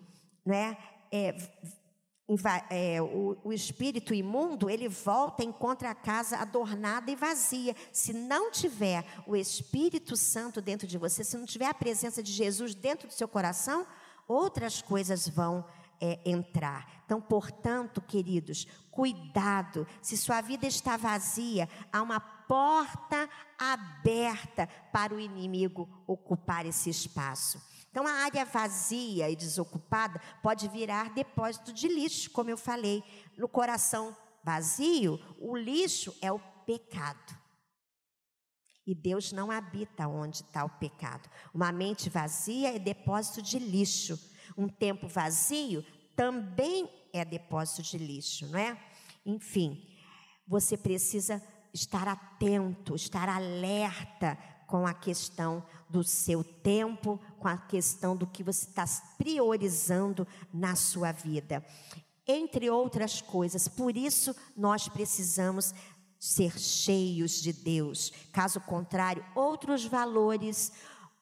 [0.44, 0.79] né,
[1.12, 1.37] é,
[2.70, 7.75] é, o, o, espírito imundo, ele volta e encontra a casa adornada e vazia.
[7.92, 12.33] Se não tiver o Espírito Santo dentro de você, se não tiver a presença de
[12.33, 13.87] Jesus dentro do seu coração,
[14.29, 15.64] outras coisas vão
[16.01, 17.03] é, entrar.
[17.05, 19.87] Então, portanto, queridos, cuidado.
[20.01, 22.20] Se sua vida está vazia, há uma
[22.51, 27.63] porta aberta para o inimigo ocupar esse espaço.
[27.89, 33.05] Então, a área vazia e desocupada pode virar depósito de lixo, como eu falei.
[33.39, 37.39] No coração vazio, o lixo é o pecado.
[38.85, 41.31] E Deus não habita onde está o pecado.
[41.55, 44.19] Uma mente vazia é depósito de lixo.
[44.59, 45.87] Um tempo vazio
[46.17, 48.77] também é depósito de lixo, não é?
[49.25, 49.89] Enfim,
[50.49, 51.41] você precisa
[51.72, 58.42] estar atento, estar alerta com a questão do seu tempo, com a questão do que
[58.42, 58.85] você está
[59.18, 61.64] priorizando na sua vida.
[62.26, 65.74] Entre outras coisas, por isso nós precisamos
[66.20, 68.12] ser cheios de Deus.
[68.33, 70.70] Caso contrário, outros valores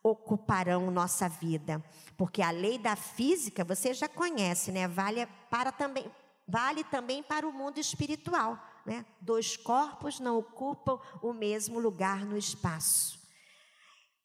[0.03, 1.83] ocuparão nossa vida,
[2.17, 4.87] porque a lei da física você já conhece, né?
[4.87, 6.11] Vale para também
[6.49, 8.59] vale também para o mundo espiritual,
[8.89, 9.05] né?
[9.21, 13.21] Dois corpos não ocupam o mesmo lugar no espaço.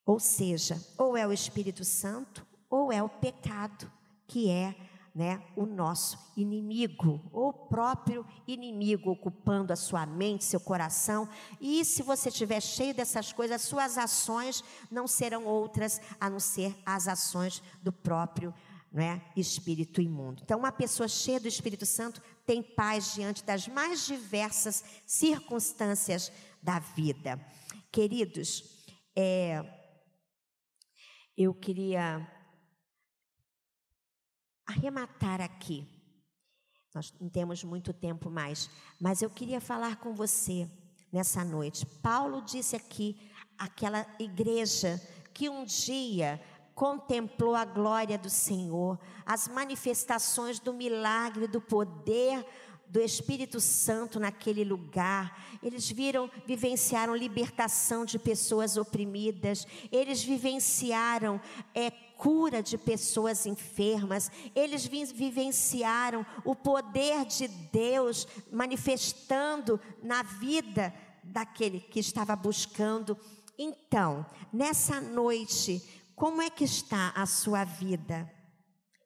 [0.05, 3.91] Ou seja, ou é o Espírito Santo ou é o pecado,
[4.25, 4.73] que é
[5.13, 11.27] né, o nosso inimigo, ou o próprio inimigo ocupando a sua mente, seu coração.
[11.61, 16.39] E se você estiver cheio dessas coisas, as suas ações não serão outras a não
[16.39, 18.53] ser as ações do próprio
[18.93, 20.41] né, espírito imundo.
[20.43, 26.79] Então, uma pessoa cheia do Espírito Santo tem paz diante das mais diversas circunstâncias da
[26.79, 27.39] vida.
[27.91, 28.63] Queridos,
[29.15, 29.63] é,
[31.37, 32.27] eu queria
[34.65, 35.87] arrematar aqui.
[36.93, 40.69] Nós não temos muito tempo mais, mas eu queria falar com você
[41.11, 41.85] nessa noite.
[41.85, 45.01] Paulo disse aqui aquela igreja
[45.33, 46.39] que um dia
[46.73, 52.45] contemplou a glória do Senhor, as manifestações do milagre, do poder
[52.93, 55.43] do Espírito Santo naquele lugar.
[55.63, 59.65] Eles viram, vivenciaram libertação de pessoas oprimidas.
[59.91, 61.41] Eles vivenciaram
[61.73, 64.31] é, cura de pessoas enfermas.
[64.53, 73.17] Eles vivenciaram o poder de Deus manifestando na vida daquele que estava buscando.
[73.57, 75.81] Então, nessa noite,
[76.15, 78.31] como é que está a sua vida?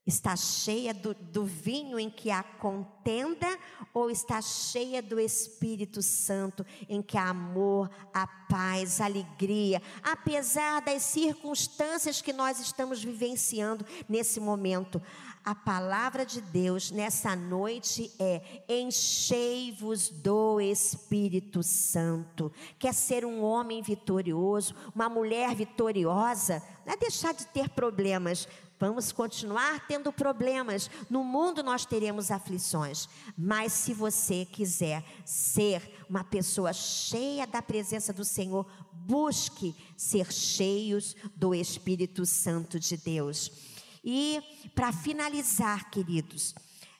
[0.06, 3.48] Está cheia do, do, vinho em que há contenda
[3.93, 10.82] ou está cheia do Espírito Santo em que há amor, a paz, a alegria, apesar
[10.82, 15.02] das circunstâncias que nós estamos vivenciando nesse momento?
[15.48, 22.52] A palavra de Deus nessa noite é: enchei-vos do Espírito Santo.
[22.78, 26.62] Quer ser um homem vitorioso, uma mulher vitoriosa?
[26.86, 28.45] Não é deixar de ter problemas,
[28.78, 30.91] Vamos continuar tendo problemas.
[31.10, 33.08] No mundo nós teremos aflições.
[33.36, 41.16] Mas se você quiser ser uma pessoa cheia da presença do Senhor, busque ser cheios
[41.36, 43.76] do Espírito Santo de Deus.
[44.10, 44.41] E
[44.74, 46.55] para finalizar, queridos,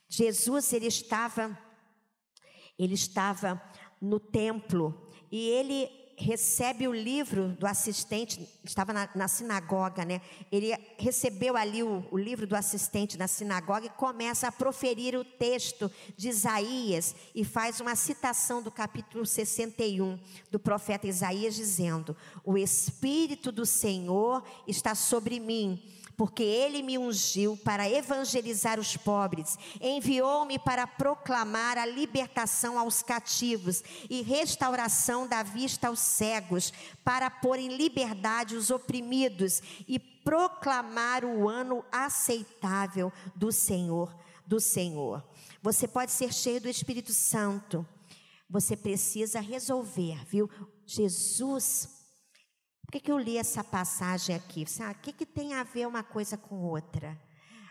[0.10, 1.58] Jesus ele estava
[2.78, 3.62] Ele estava
[4.02, 10.20] no templo e ele recebe o livro do assistente, estava na, na sinagoga, né?
[10.52, 15.24] Ele recebeu ali o, o, livro do assistente na sinagoga e começa a proferir o
[15.24, 20.20] texto de Isaías e faz uma citação do capítulo 61
[20.52, 25.82] do profeta Isaías, dizendo: O Espírito do Senhor está sobre mim
[26.18, 33.84] porque ele me ungiu para evangelizar os pobres, enviou-me para proclamar a libertação aos cativos
[34.10, 41.48] e restauração da vista aos cegos, para pôr em liberdade os oprimidos e proclamar o
[41.48, 44.14] ano aceitável do Senhor,
[44.46, 45.24] do Senhor.
[45.62, 47.88] Você pode ser cheio do Espírito Santo.
[48.50, 50.50] Você precisa resolver, viu?
[50.86, 51.97] Jesus
[52.88, 54.66] por que, que eu li essa passagem aqui?
[54.66, 57.20] Sabe, o que, que tem a ver uma coisa com outra?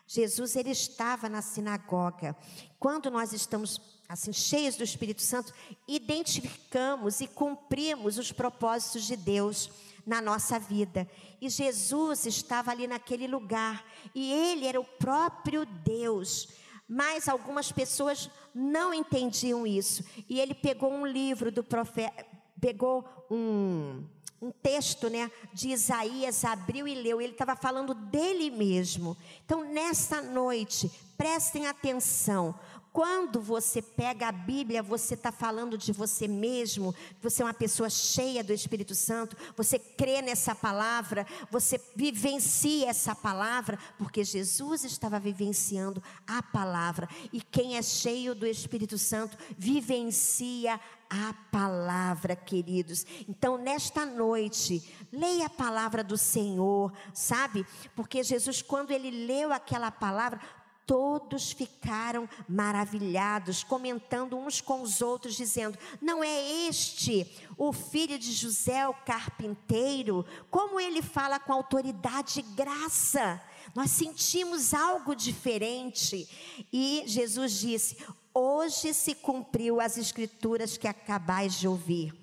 [0.07, 2.37] Jesus ele estava na sinagoga.
[2.79, 5.55] Quando nós estamos assim cheios do Espírito Santo,
[5.89, 9.71] identificamos e cumprimos os propósitos de Deus
[10.05, 11.09] na nossa vida.
[11.41, 16.49] E Jesus estava ali naquele lugar, e ele era o próprio Deus.
[16.87, 20.05] Mas algumas pessoas não entendiam isso.
[20.29, 22.27] E ele pegou um livro do profeta,
[22.61, 24.05] pegou um
[24.41, 29.17] um texto né, de Isaías, abriu e leu, ele estava falando dele mesmo.
[29.45, 32.55] Então, nessa noite, prestem atenção.
[32.97, 37.91] Quando você pega a Bíblia, você está falando de você mesmo, você é uma pessoa
[37.91, 45.21] cheia do Espírito Santo, você crê nessa palavra, você vivencia essa palavra, porque Jesus estava
[45.21, 47.07] vivenciando a palavra.
[47.35, 50.81] E quem é cheio do Espírito Santo vivencia
[51.11, 53.05] a palavra, queridos.
[53.29, 54.83] Então, nesta noite,
[55.13, 57.67] leia a palavra do Senhor, sabe?
[57.95, 60.41] Porque Jesus, quando ele leu aquela palavra,
[60.87, 67.27] todos ficaram maravilhados, comentando uns com os outros, dizendo: Não é este
[67.59, 70.25] o filho de José, o carpinteiro?
[70.51, 73.43] Como ele fala com autoridade e graça?
[73.75, 76.29] Nós sentimos algo diferente.
[76.73, 77.97] E Jesus disse:
[78.33, 82.15] Hoje se cumpriu as escrituras que acabais de ouvir.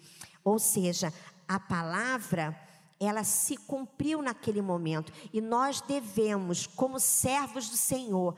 [0.43, 1.13] Ou seja,
[1.47, 2.57] a palavra
[3.05, 5.11] ela se cumpriu naquele momento.
[5.31, 8.35] E nós devemos, como servos do Senhor,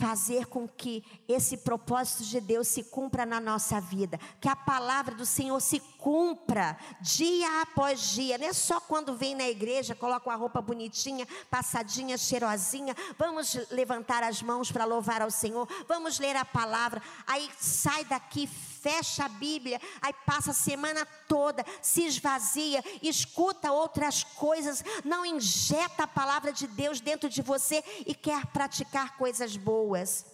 [0.00, 5.14] fazer com que esse propósito de Deus se cumpra na nossa vida, que a palavra
[5.14, 10.30] do Senhor se cumpra dia após dia, não é só quando vem na igreja, coloca
[10.30, 16.34] uma roupa bonitinha, passadinha, cheirosinha, vamos levantar as mãos para louvar ao Senhor, vamos ler
[16.34, 18.48] a palavra, aí sai daqui
[18.80, 26.04] fecha a Bíblia, aí passa a semana toda, se esvazia, escuta outras coisas, não injeta
[26.04, 30.24] a palavra de Deus dentro de você e quer praticar coisas boas.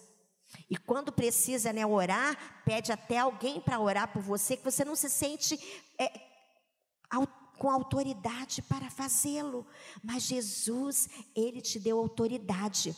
[0.69, 4.95] E quando precisa né, orar, pede até alguém para orar por você, que você não
[4.95, 5.59] se sente
[5.99, 6.11] é,
[7.57, 9.65] com autoridade para fazê-lo.
[10.03, 12.95] Mas Jesus, Ele te deu autoridade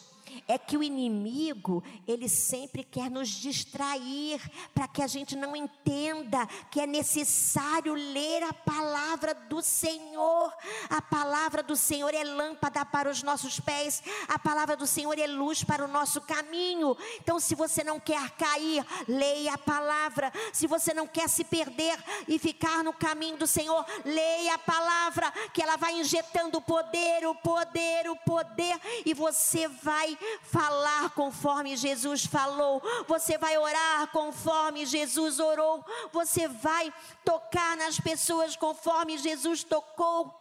[0.47, 4.39] é que o inimigo, ele sempre quer nos distrair,
[4.73, 10.53] para que a gente não entenda que é necessário ler a palavra do Senhor.
[10.89, 15.27] A palavra do Senhor é lâmpada para os nossos pés, a palavra do Senhor é
[15.27, 16.95] luz para o nosso caminho.
[17.21, 20.31] Então, se você não quer cair, leia a palavra.
[20.53, 25.31] Se você não quer se perder e ficar no caminho do Senhor, leia a palavra,
[25.53, 31.75] que ela vai injetando o poder, o poder, o poder, e você vai falar conforme
[31.75, 36.93] Jesus falou, você vai orar conforme Jesus orou, você vai
[37.23, 40.33] tocar nas pessoas conforme Jesus tocou.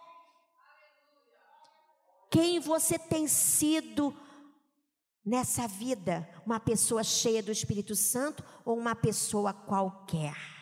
[2.29, 4.15] Quem você tem sido
[5.25, 6.29] nessa vida?
[6.45, 10.58] Uma pessoa cheia do Espírito Santo ou uma pessoa qualquer?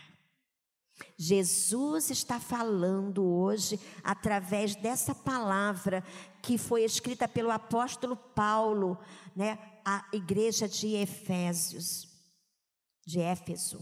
[1.17, 6.03] Jesus está falando hoje através dessa palavra
[6.41, 8.97] que foi escrita pelo apóstolo Paulo,
[9.35, 12.07] né, a igreja de Efésios,
[13.05, 13.79] de Éfeso.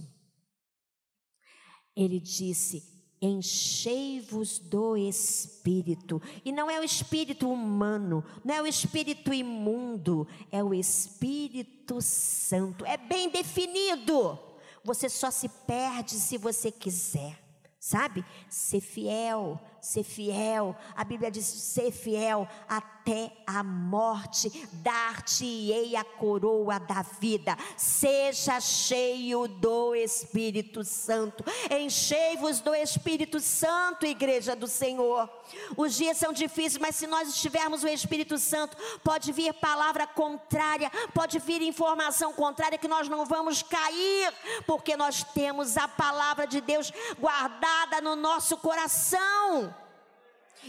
[1.96, 6.22] Ele disse: enchei-vos do Espírito.
[6.44, 12.86] E não é o Espírito humano, não é o Espírito imundo, é o Espírito Santo.
[12.86, 14.40] É bem definido.
[14.86, 17.36] Você só se perde se você quiser,
[17.80, 18.24] sabe?
[18.48, 20.76] Ser fiel, ser fiel.
[20.96, 27.56] A Bíblia diz: ser fiel até a morte, dar-te-ei a coroa da vida.
[27.78, 31.46] Seja cheio do Espírito Santo.
[31.70, 35.30] Enchei-vos do Espírito Santo, igreja do Senhor.
[35.78, 40.92] Os dias são difíceis, mas se nós estivermos o Espírito Santo, pode vir palavra contrária,
[41.14, 44.34] pode vir informação contrária que nós não vamos cair,
[44.66, 49.75] porque nós temos a palavra de Deus guardada no nosso coração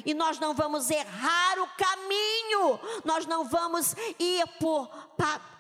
[0.05, 4.90] e nós não vamos errar o caminho, nós não vamos ir por,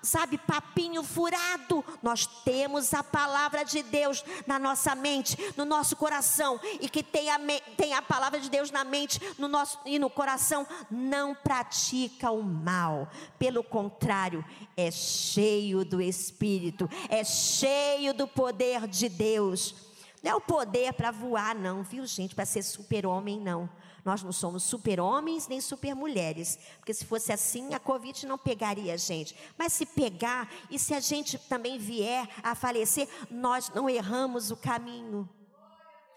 [0.02, 1.84] sabe, papinho furado.
[2.02, 7.30] Nós temos a palavra de Deus na nossa mente, no nosso coração, e que tem
[7.30, 7.38] a,
[7.76, 12.42] tem a palavra de Deus na mente no nosso, e no coração, não pratica o
[12.42, 13.08] mal,
[13.38, 14.44] pelo contrário,
[14.76, 19.74] é cheio do Espírito, é cheio do poder de Deus.
[20.22, 22.34] Não é o poder para voar, não, viu, gente?
[22.34, 23.68] Para ser super-homem, não.
[24.06, 28.96] Nós não somos super-homens nem super-mulheres, porque se fosse assim, a Covid não pegaria a
[28.96, 29.34] gente.
[29.58, 34.56] Mas se pegar, e se a gente também vier a falecer, nós não erramos o
[34.56, 35.28] caminho.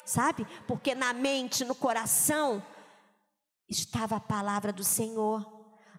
[0.06, 0.46] Sabe?
[0.68, 2.64] Porque na mente, no coração,
[3.68, 5.42] estava a palavra do Senhor.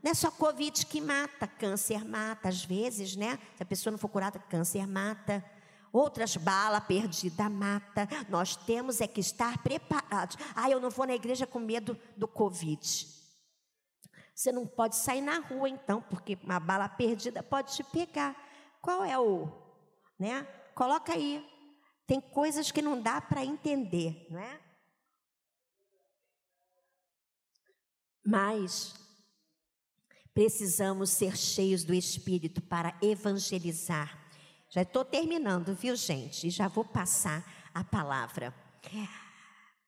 [0.00, 3.36] Não é só Covid que mata, câncer mata, às vezes, né?
[3.56, 5.44] Se a pessoa não for curada, câncer mata
[5.92, 8.08] outras bala perdida mata.
[8.28, 10.36] Nós temos é que estar preparados.
[10.54, 13.08] Ah, eu não vou na igreja com medo do Covid.
[14.34, 18.34] Você não pode sair na rua então, porque uma bala perdida pode te pegar.
[18.80, 19.48] Qual é o,
[20.18, 20.44] né?
[20.74, 21.46] Coloca aí.
[22.06, 24.60] Tem coisas que não dá para entender, não é?
[28.24, 28.94] Mas
[30.32, 34.19] precisamos ser cheios do Espírito para evangelizar
[34.70, 36.46] já estou terminando, viu, gente?
[36.46, 37.44] E já vou passar
[37.74, 38.54] a palavra.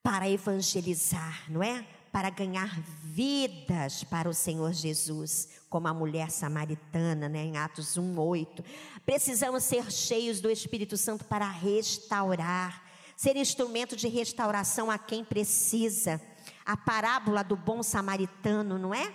[0.02, 1.86] Para evangelizar, não é?
[2.10, 8.64] Para ganhar vidas para o Senhor Jesus, como a mulher samaritana, né, em Atos 1:8.
[9.06, 12.84] Precisamos ser cheios do Espírito Santo para restaurar,
[13.16, 16.20] ser instrumento de restauração a quem precisa.
[16.66, 19.14] A parábola do bom samaritano, não é?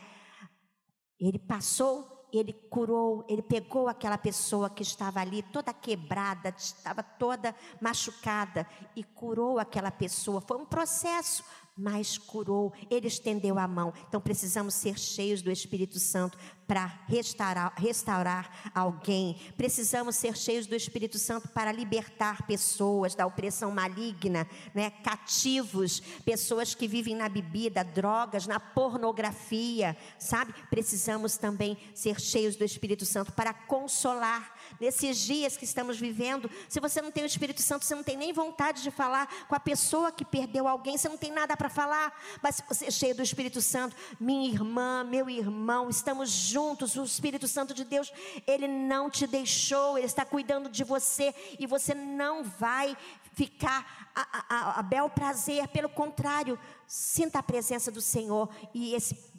[1.19, 7.55] Ele passou ele curou, ele pegou aquela pessoa que estava ali toda quebrada, estava toda
[7.79, 10.41] machucada e curou aquela pessoa.
[10.41, 11.43] Foi um processo,
[11.77, 13.93] mas curou, ele estendeu a mão.
[14.07, 19.39] Então precisamos ser cheios do Espírito Santo para restaurar, restaurar alguém.
[19.55, 24.89] Precisamos ser cheios do Espírito Santo para libertar pessoas da opressão maligna, né?
[24.89, 30.53] cativos, pessoas que vivem na bebida, drogas, na pornografia, sabe?
[30.69, 36.49] Precisamos também ser cheios do Espírito Santo para consolar nesses dias que estamos vivendo.
[36.67, 39.55] Se você não tem o Espírito Santo, você não tem nem vontade de falar com
[39.55, 42.91] a pessoa que perdeu alguém, você não tem nada para falar, mas se você é
[42.91, 47.83] cheio do Espírito Santo, minha irmã, meu irmão, estamos juntos juntos, o Espírito Santo de
[47.83, 48.11] Deus,
[48.45, 52.95] ele não te deixou, ele está cuidando de você e você não vai
[53.33, 59.37] ficar a, a, a bel prazer, pelo contrário, sinta a presença do Senhor e esse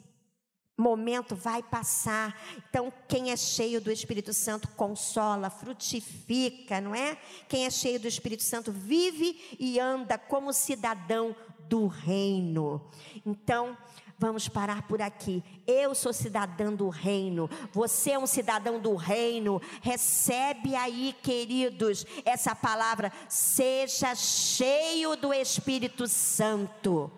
[0.77, 2.39] momento vai passar.
[2.69, 7.17] Então, quem é cheio do Espírito Santo consola, frutifica, não é?
[7.49, 11.35] Quem é cheio do Espírito Santo vive e anda como cidadão
[11.69, 12.81] do reino.
[13.25, 13.77] Então,
[14.21, 15.41] Vamos parar por aqui.
[15.65, 17.49] Eu sou cidadã do reino.
[17.71, 19.61] Você é um cidadão do reino.
[19.81, 23.13] Recebe aí, queridos, essa palavra.
[23.29, 27.09] Seja cheio do Espírito Santo.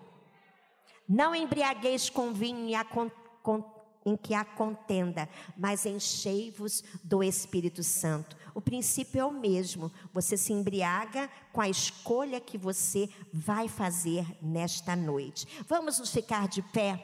[1.10, 3.10] Não embriagueis com vinho e a con,
[3.42, 3.66] con,
[4.06, 5.28] em que há contenda,
[5.58, 8.38] mas enchei-vos do Espírito Santo.
[8.54, 9.92] O princípio é o mesmo.
[10.14, 15.48] Você se embriaga com a escolha que você vai fazer nesta noite.
[15.68, 17.04] Vamos nos ficar de pé.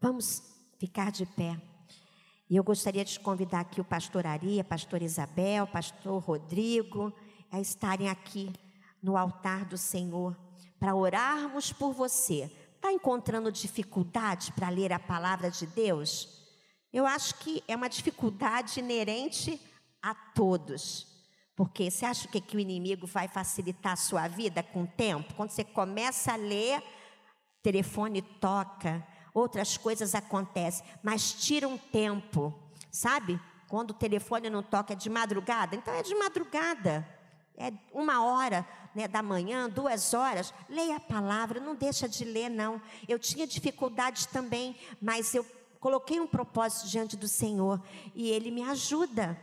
[0.00, 0.42] Vamos
[0.78, 1.60] ficar de pé.
[2.48, 7.12] E eu gostaria de convidar aqui o pastor Ari, a pastora Isabel, pastor Rodrigo,
[7.50, 8.52] a estarem aqui
[9.02, 10.36] no altar do Senhor
[10.78, 12.50] para orarmos por você.
[12.76, 16.45] Está encontrando dificuldade para ler a palavra de Deus?
[16.96, 19.60] Eu acho que é uma dificuldade inerente
[20.00, 21.06] a todos.
[21.54, 25.34] Porque você acha que, que o inimigo vai facilitar a sua vida com o tempo?
[25.34, 26.82] Quando você começa a ler,
[27.62, 32.58] telefone toca, outras coisas acontecem, mas tira um tempo,
[32.90, 33.38] sabe?
[33.68, 37.06] Quando o telefone não toca é de madrugada, então é de madrugada,
[37.58, 42.48] é uma hora né, da manhã, duas horas, leia a palavra, não deixa de ler,
[42.48, 42.80] não.
[43.06, 45.44] Eu tinha dificuldades também, mas eu
[45.86, 47.80] coloquei um propósito diante do Senhor
[48.12, 49.40] e Ele me ajuda.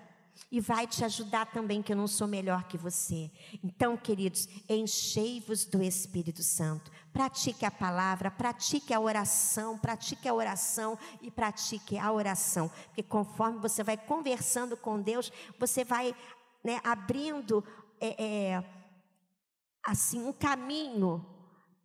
[0.52, 3.32] e vai te ajudar também, que eu não sou melhor que você.
[3.64, 6.92] Então, queridos, enchei-vos do Espírito Santo.
[7.14, 12.70] Pratique a palavra, pratique a oração, pratique a oração e pratique a oração.
[12.88, 16.16] Porque conforme você vai conversando com Deus, você vai
[16.64, 17.64] né, abrindo
[18.02, 18.66] é, é,
[19.86, 21.26] assim um caminho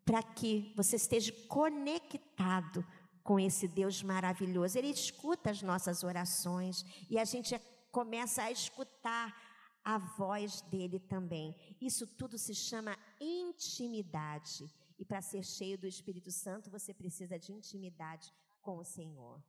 [0.07, 2.85] para que você esteja conectado
[3.29, 4.79] com esse Deus maravilhoso.
[4.79, 7.61] Ele escuta as nossas orações e a gente
[7.93, 9.37] começa a escutar
[9.85, 11.55] a voz dele também.
[11.79, 14.67] Isso tudo se chama intimidade.
[14.99, 19.43] E para ser cheio do Espírito Santo, você precisa de intimidade com o Senhor.